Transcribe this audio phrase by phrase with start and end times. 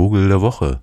[0.00, 0.80] Vogel der Woche.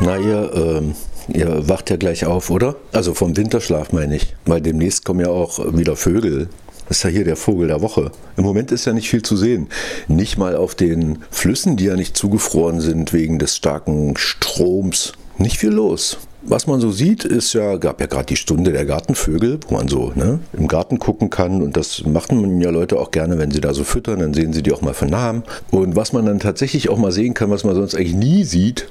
[0.00, 0.94] Na, ihr, ähm,
[1.28, 2.74] ihr wacht ja gleich auf, oder?
[2.90, 4.34] Also vom Winterschlaf meine ich.
[4.46, 6.48] Weil demnächst kommen ja auch wieder Vögel.
[6.88, 8.10] Das ist ja hier der Vogel der Woche.
[8.36, 9.68] Im Moment ist ja nicht viel zu sehen.
[10.08, 15.12] Nicht mal auf den Flüssen, die ja nicht zugefroren sind wegen des starken Stroms.
[15.38, 16.18] Nicht viel los.
[16.48, 19.88] Was man so sieht, ist ja, gab ja gerade die Stunde der Gartenvögel, wo man
[19.88, 21.60] so ne, im Garten gucken kann.
[21.60, 24.62] Und das machen ja Leute auch gerne, wenn sie da so füttern, dann sehen sie
[24.62, 25.42] die auch mal von nahem.
[25.70, 28.86] Und was man dann tatsächlich auch mal sehen kann, was man sonst eigentlich nie sieht,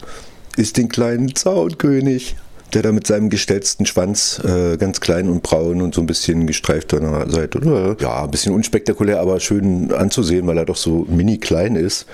[0.58, 2.36] ist den kleinen Zaunkönig
[2.74, 6.46] der da mit seinem gestelzten Schwanz äh, ganz klein und braun und so ein bisschen
[6.46, 7.96] gestreift an der Seite.
[8.02, 12.06] Ja, ein bisschen unspektakulär, aber schön anzusehen, weil er doch so mini klein ist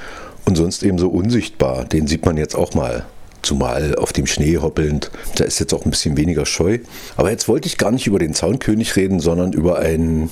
[0.46, 1.86] und sonst eben so unsichtbar.
[1.86, 3.06] Den sieht man jetzt auch mal.
[3.42, 5.12] Zumal auf dem Schnee hoppelnd.
[5.36, 6.80] Da ist jetzt auch ein bisschen weniger scheu.
[7.18, 10.30] Aber jetzt wollte ich gar nicht über den Zaunkönig reden, sondern über einen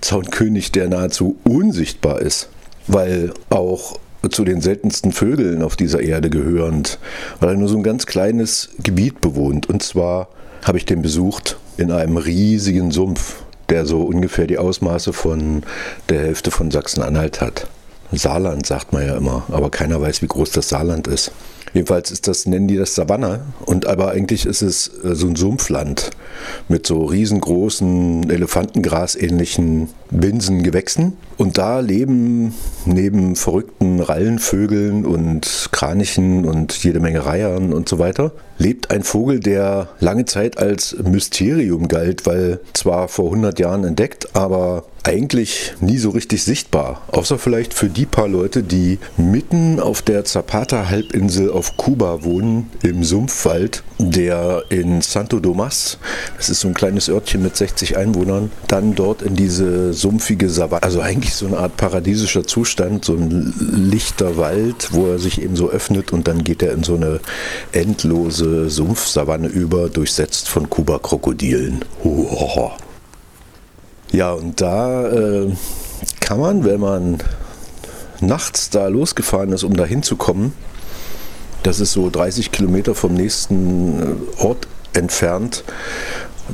[0.00, 2.48] Zaunkönig, der nahezu unsichtbar ist.
[2.86, 3.98] Weil auch
[4.30, 6.98] zu den seltensten Vögeln auf dieser Erde gehörend,
[7.40, 9.68] weil er nur so ein ganz kleines Gebiet bewohnt.
[9.68, 10.28] Und zwar
[10.62, 15.62] habe ich den besucht in einem riesigen Sumpf, der so ungefähr die Ausmaße von
[16.08, 17.66] der Hälfte von Sachsen-Anhalt hat.
[18.12, 21.32] Saarland sagt man ja immer, aber keiner weiß, wie groß das Saarland ist.
[21.74, 23.40] Jedenfalls ist das, nennen die das Savanne.
[23.66, 26.10] Und aber eigentlich ist es äh, so ein Sumpfland
[26.68, 31.14] mit so riesengroßen Elefantengras-ähnlichen Binsengewächsen.
[31.36, 32.54] Und da leben
[32.86, 39.40] neben verrückten Rallenvögeln und Kranichen und jede Menge Reihern und so weiter, lebt ein Vogel,
[39.40, 45.98] der lange Zeit als Mysterium galt, weil zwar vor 100 Jahren entdeckt, aber eigentlich nie
[45.98, 47.02] so richtig sichtbar.
[47.08, 53.04] Außer vielleicht für die paar Leute, die mitten auf der Zapata-Halbinsel auf Kuba wohnen, im
[53.04, 55.98] Sumpfwald, der in Santo Domas,
[56.36, 60.82] das ist so ein kleines Örtchen mit 60 Einwohnern, dann dort in diese sumpfige Savanne,
[60.82, 65.54] also eigentlich so eine Art paradiesischer Zustand, so ein lichter Wald, wo er sich eben
[65.54, 67.20] so öffnet und dann geht er in so eine
[67.72, 71.84] endlose Sumpfsavanne über, durchsetzt von Kuba-Krokodilen.
[74.14, 75.50] Ja, und da äh,
[76.20, 77.18] kann man, wenn man
[78.20, 80.52] nachts da losgefahren ist, um da hinzukommen,
[81.64, 83.98] das ist so 30 Kilometer vom nächsten
[84.38, 85.64] äh, Ort entfernt,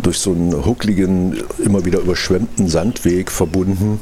[0.02, 4.00] durch so einen huckligen, immer wieder überschwemmten Sandweg verbunden.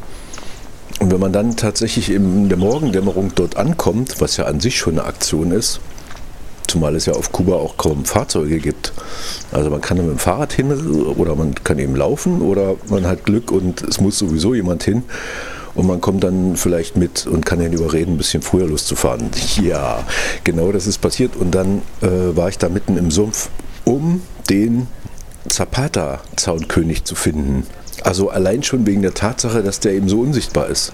[1.00, 5.00] Und wenn man dann tatsächlich in der Morgendämmerung dort ankommt, was ja an sich schon
[5.00, 5.80] eine Aktion ist,
[6.68, 8.92] zumal es ja auf Kuba auch kaum Fahrzeuge gibt.
[9.52, 13.24] Also man kann mit dem Fahrrad hin oder man kann eben laufen oder man hat
[13.24, 15.02] Glück und es muss sowieso jemand hin.
[15.74, 19.30] Und man kommt dann vielleicht mit und kann ihn überreden, ein bisschen früher loszufahren.
[19.62, 20.04] Ja,
[20.42, 21.36] genau das ist passiert.
[21.36, 23.48] Und dann äh, war ich da mitten im Sumpf,
[23.84, 24.88] um den
[25.48, 27.64] Zapata-Zaunkönig zu finden.
[28.02, 30.92] Also allein schon wegen der Tatsache, dass der eben so unsichtbar ist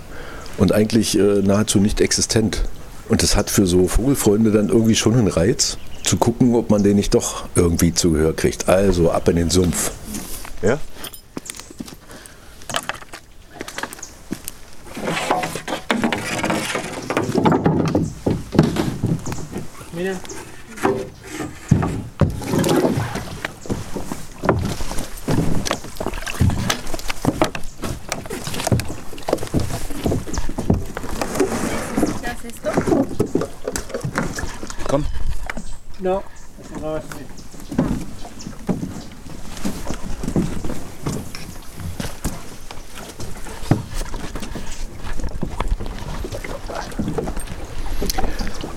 [0.58, 2.62] und eigentlich äh, nahezu nicht existent.
[3.08, 6.82] Und das hat für so Vogelfreunde dann irgendwie schon einen Reiz, zu gucken, ob man
[6.82, 8.68] den nicht doch irgendwie zu Gehör kriegt.
[8.68, 9.90] Also ab in den Sumpf.
[10.62, 10.78] Ja?
[36.04, 36.22] No,
[36.82, 37.30] no es nicht.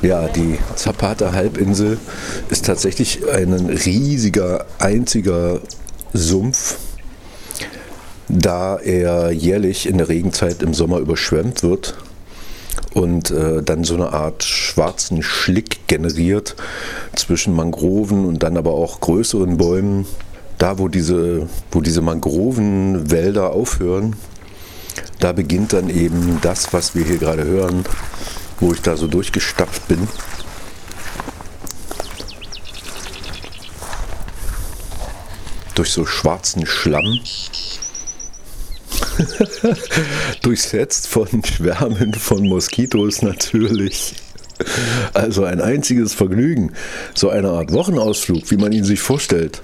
[0.01, 1.97] Ja, die Zapata-Halbinsel
[2.49, 5.59] ist tatsächlich ein riesiger, einziger
[6.13, 6.77] Sumpf,
[8.29, 11.97] da er jährlich in der Regenzeit im Sommer überschwemmt wird
[12.97, 16.55] und äh, dann so eine Art schwarzen Schlick generiert
[17.19, 20.05] zwischen Mangroven und dann aber auch größeren Bäumen.
[20.57, 24.15] Da, wo diese, wo diese Mangrovenwälder aufhören,
[25.19, 27.85] da beginnt dann eben das, was wir hier gerade hören,
[28.59, 30.07] wo ich da so durchgestapft bin.
[35.75, 37.19] Durch so schwarzen Schlamm.
[40.41, 44.15] Durchsetzt von Schwärmen von Moskitos natürlich.
[45.13, 46.73] Also ein einziges Vergnügen,
[47.13, 49.61] so eine Art Wochenausflug, wie man ihn sich vorstellt.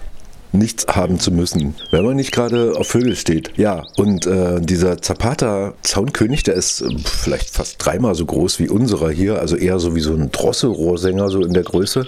[0.52, 3.52] Nichts haben zu müssen, wenn man nicht gerade auf Vögel steht.
[3.58, 9.40] Ja, und äh, dieser Zapata-Zaunkönig, der ist vielleicht fast dreimal so groß wie unserer hier,
[9.40, 12.08] also eher so wie so ein Drosselrohrsänger, so in der Größe.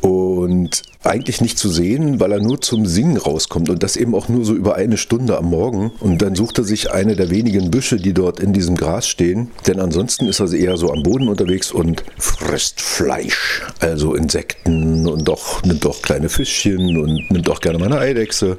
[0.00, 4.14] Und und eigentlich nicht zu sehen, weil er nur zum Singen rauskommt und das eben
[4.14, 5.92] auch nur so über eine Stunde am Morgen.
[6.00, 9.50] Und dann sucht er sich eine der wenigen Büsche, die dort in diesem Gras stehen,
[9.66, 15.26] denn ansonsten ist er eher so am Boden unterwegs und frisst Fleisch, also Insekten und
[15.28, 18.58] doch nimmt auch kleine Fischchen und nimmt auch gerne mal eine Eidechse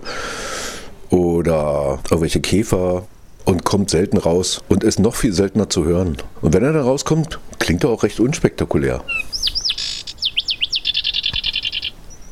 [1.09, 3.03] oder irgendwelche Käfer
[3.45, 6.17] und kommt selten raus und ist noch viel seltener zu hören.
[6.41, 9.03] Und wenn er da rauskommt, klingt er auch recht unspektakulär.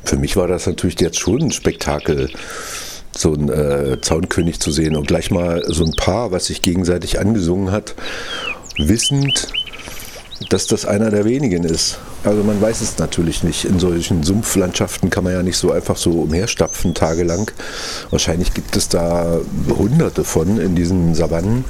[0.09, 2.31] Für mich war das natürlich jetzt schon ein Spektakel,
[3.15, 7.19] so einen äh, Zaunkönig zu sehen und gleich mal so ein Paar, was sich gegenseitig
[7.19, 7.93] angesungen hat,
[8.79, 9.49] wissend,
[10.49, 11.99] dass das einer der wenigen ist.
[12.23, 13.63] Also man weiß es natürlich nicht.
[13.63, 17.49] In solchen Sumpflandschaften kann man ja nicht so einfach so umherstapfen tagelang.
[18.09, 19.39] Wahrscheinlich gibt es da
[19.69, 21.63] hunderte von in diesen Savannen,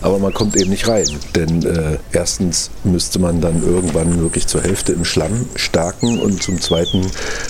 [0.00, 1.08] aber man kommt eben nicht rein.
[1.34, 6.60] Denn äh, erstens müsste man dann irgendwann wirklich zur Hälfte im Schlamm starken und zum
[6.60, 7.04] Zweiten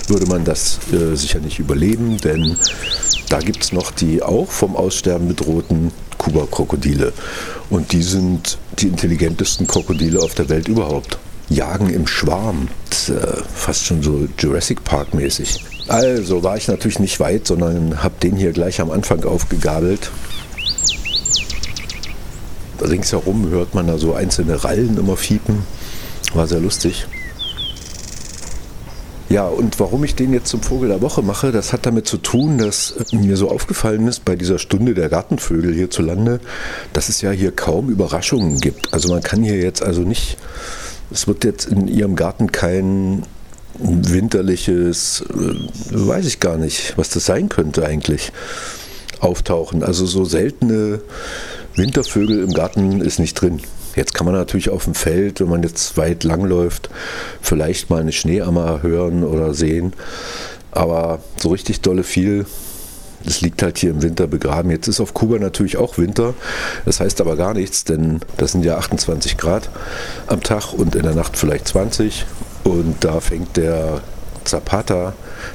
[0.07, 2.55] würde man das äh, sicher nicht überleben, denn
[3.29, 7.13] da gibt es noch die auch vom Aussterben bedrohten Kuba-Krokodile.
[7.69, 11.19] Und die sind die intelligentesten Krokodile auf der Welt überhaupt.
[11.49, 12.67] Jagen im Schwarm.
[12.89, 15.63] Das äh, fast schon so Jurassic Park mäßig.
[15.87, 20.11] Also war ich natürlich nicht weit, sondern habe den hier gleich am Anfang aufgegabelt.
[22.81, 25.63] Ringsherum hört man da so einzelne Rallen immer fiepen.
[26.33, 27.07] War sehr lustig.
[29.29, 32.17] Ja, und warum ich den jetzt zum Vogel der Woche mache, das hat damit zu
[32.17, 36.39] tun, dass mir so aufgefallen ist bei dieser Stunde der Gartenvögel hierzulande,
[36.93, 38.91] dass es ja hier kaum Überraschungen gibt.
[38.91, 40.37] Also man kann hier jetzt also nicht,
[41.11, 43.23] es wird jetzt in Ihrem Garten kein
[43.79, 45.55] winterliches, äh,
[45.91, 48.31] weiß ich gar nicht, was das sein könnte eigentlich,
[49.19, 49.83] auftauchen.
[49.83, 51.01] Also so seltene
[51.75, 53.61] Wintervögel im Garten ist nicht drin.
[53.95, 56.89] Jetzt kann man natürlich auf dem Feld, wenn man jetzt weit langläuft,
[57.41, 59.93] vielleicht mal eine Schneeammer hören oder sehen.
[60.71, 62.45] Aber so richtig dolle viel,
[63.23, 64.71] das liegt halt hier im Winter begraben.
[64.71, 66.33] Jetzt ist auf Kuba natürlich auch Winter.
[66.85, 69.69] Das heißt aber gar nichts, denn das sind ja 28 Grad
[70.27, 72.25] am Tag und in der Nacht vielleicht 20.
[72.63, 74.01] Und da fängt der
[74.45, 75.13] Zapata,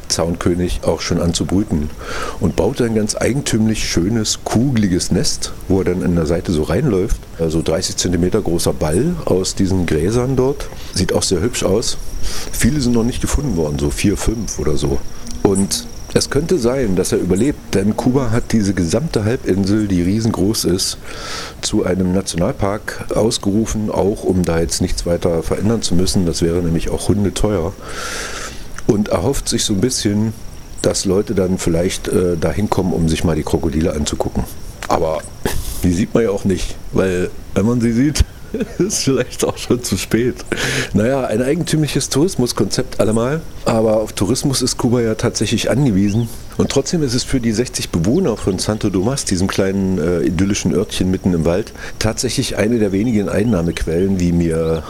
[0.08, 1.90] Zaunkönig, auch schon an zu brüten
[2.40, 6.62] und baut ein ganz eigentümlich schönes, kugeliges Nest, wo er dann in der Seite so
[6.62, 7.20] reinläuft.
[7.38, 10.68] Also 30 cm großer Ball aus diesen Gräsern dort.
[10.94, 11.98] Sieht auch sehr hübsch aus.
[12.52, 14.98] Viele sind noch nicht gefunden worden, so vier, fünf oder so.
[15.42, 20.64] Und es könnte sein, dass er überlebt, denn Kuba hat diese gesamte Halbinsel, die riesengroß
[20.64, 20.96] ist,
[21.60, 26.24] zu einem Nationalpark ausgerufen, auch um da jetzt nichts weiter verändern zu müssen.
[26.24, 27.72] Das wäre nämlich auch hundeteuer
[28.86, 30.32] und erhofft sich so ein bisschen,
[30.82, 34.44] dass Leute dann vielleicht äh, dahin kommen, um sich mal die Krokodile anzugucken.
[34.86, 35.18] Aber
[35.82, 38.24] die sieht man ja auch nicht, weil wenn man sie sieht,
[38.78, 40.36] ist vielleicht auch schon zu spät.
[40.92, 46.28] Naja, ein eigentümliches Tourismuskonzept allemal, aber auf Tourismus ist Kuba ja tatsächlich angewiesen.
[46.56, 50.72] Und trotzdem ist es für die 60 Bewohner von Santo Domas, diesem kleinen äh, idyllischen
[50.72, 54.84] Örtchen mitten im Wald, tatsächlich eine der wenigen Einnahmequellen, wie mir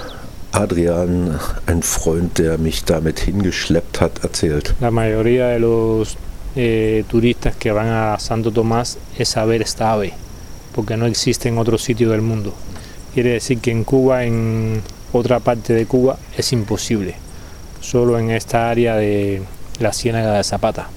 [0.52, 4.74] Adrian, ein Freund, der mich damit hingeschleppt hat, erzählt.
[4.80, 6.16] La mayoría de los
[6.54, 10.12] eh, turistas que van a Santo Tomás es a ver esta ave,
[10.72, 12.54] porque no existe en otro sitio del mundo.
[13.14, 14.82] Quiere decir que en Cuba, en
[15.12, 17.14] otra parte de Cuba, es imposible.
[17.80, 19.42] Solo en esta área de
[19.78, 20.88] la Ciénaga de Zapata.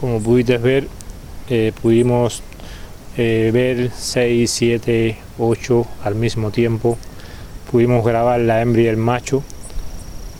[0.00, 0.86] Como pudiste ver,
[1.48, 2.42] eh, pudimos
[3.16, 6.96] eh, ver 6, 7, 8 al mismo tiempo
[7.70, 9.42] pudimos grabar la hembra y el macho.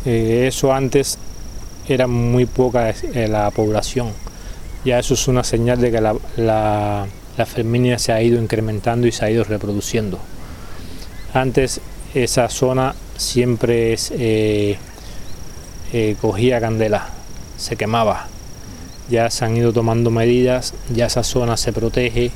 [0.05, 1.19] Eh, eso antes
[1.89, 4.09] era muy poca la población.
[4.85, 9.07] Ya eso es una señal de que la, la, la ferminia se ha ido incrementando
[9.07, 10.19] y se ha ido reproduciendo.
[11.33, 11.81] Antes
[12.13, 14.77] esa zona siempre eh,
[15.93, 17.09] eh, cogía candela,
[17.57, 18.27] se quemaba.
[19.09, 22.31] Ya se han ido tomando medidas, ya esa zona se protege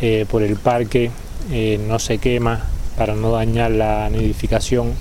[0.00, 1.10] eh, por el parque,
[1.88, 2.64] no se quema,
[2.96, 4.92] para no dañar la nidificación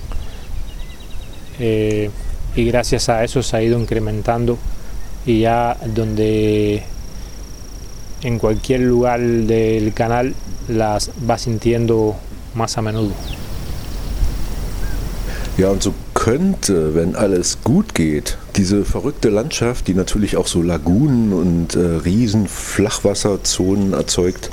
[1.60, 4.58] y gracias a eso se ha ido incrementando
[5.26, 6.84] y ya donde
[8.24, 10.34] en cualquier lugar del canal
[10.68, 12.16] las va sintiendo
[12.53, 13.13] más a menudo.
[15.58, 20.62] Ja, und so könnte, wenn alles gut geht, diese verrückte Landschaft, die natürlich auch so
[20.62, 22.48] Lagunen und äh, riesen
[23.93, 24.50] erzeugt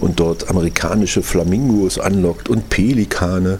[0.00, 3.58] und dort amerikanische Flamingos anlockt und Pelikane,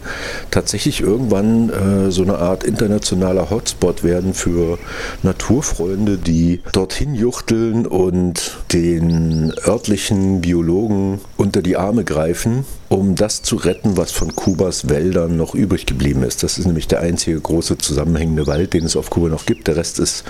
[0.51, 4.79] tatsächlich irgendwann äh, so eine Art internationaler Hotspot werden für
[5.23, 13.57] Naturfreunde, die dorthin juchteln und den örtlichen Biologen unter die Arme greifen, um das zu
[13.57, 16.43] retten, was von Kubas Wäldern noch übrig geblieben ist.
[16.43, 19.77] Das ist nämlich der einzige große zusammenhängende Wald, den es auf Kuba noch gibt Der
[19.77, 20.25] Rest ist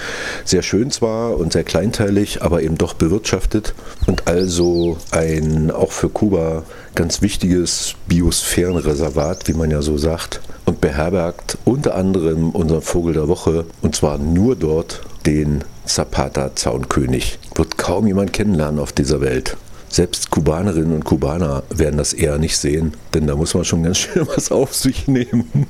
[0.44, 3.72] sehr schön zwar und sehr kleinteilig, aber eben doch bewirtschaftet
[4.06, 10.82] und also ein auch für Kuba ganz wichtiges Biosphärenreservat, wie man ja so sagt, und
[10.82, 17.38] beherbergt unter anderem unseren Vogel der Woche und zwar nur dort den Zapata-Zaunkönig.
[17.54, 19.56] Wird kaum jemand kennenlernen auf dieser Welt.
[19.88, 23.96] Selbst Kubanerinnen und Kubaner werden das eher nicht sehen, denn da muss man schon ganz
[23.96, 25.66] schön was auf sich nehmen,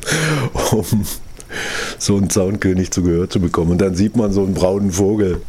[0.73, 1.07] um
[1.99, 3.73] so einen Zaunkönig zu Gehör zu bekommen.
[3.73, 5.43] Und dann sieht man so einen braunen Vogel.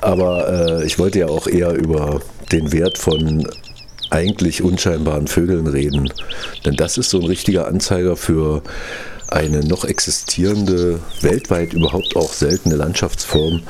[0.00, 2.20] Aber äh, ich wollte ja auch eher über
[2.52, 3.44] den Wert von
[4.16, 6.10] eigentlich unscheinbaren Vögeln reden.
[6.64, 8.62] Denn das ist so ein richtiger Anzeiger für
[9.28, 13.62] eine noch existierende, weltweit überhaupt auch seltene Landschaftsform.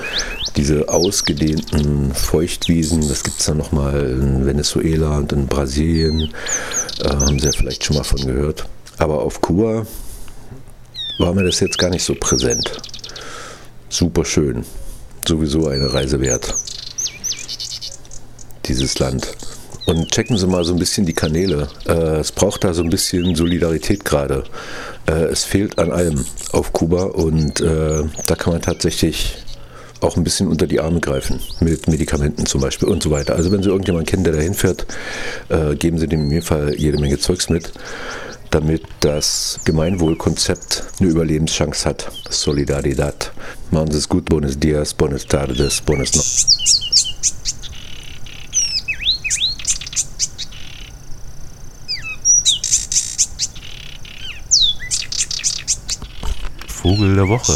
[0.54, 6.32] Diese ausgedehnten Feuchtwiesen, das gibt es dann nochmal in Venezuela und in Brasilien,
[7.02, 8.68] äh, haben Sie ja vielleicht schon mal von gehört.
[8.98, 9.84] Aber auf Kuba
[11.18, 12.70] war mir das jetzt gar nicht so präsent.
[13.88, 14.64] Super schön.
[15.26, 16.54] Sowieso eine Reise wert.
[18.66, 19.26] Dieses Land.
[19.86, 21.68] Und checken Sie mal so ein bisschen die Kanäle.
[21.86, 24.42] Äh, es braucht da so ein bisschen Solidarität gerade.
[25.08, 29.36] Äh, es fehlt an allem auf Kuba und äh, da kann man tatsächlich
[30.00, 33.36] auch ein bisschen unter die Arme greifen, mit Medikamenten zum Beispiel und so weiter.
[33.36, 34.86] Also wenn Sie irgendjemanden kennen, der da hinfährt,
[35.48, 37.72] äh, geben Sie dem in jedem Fall jede Menge Zeugs mit,
[38.50, 42.10] damit das Gemeinwohlkonzept eine Überlebenschance hat.
[42.28, 43.32] Solidaridad.
[43.70, 44.26] Machen Sie es gut.
[44.26, 46.95] Buenos dias, buenas tardes, buenas noches.
[56.86, 57.52] Vogel der Woche.